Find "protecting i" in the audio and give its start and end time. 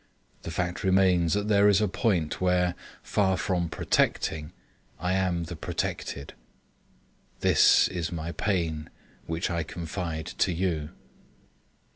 3.69-5.13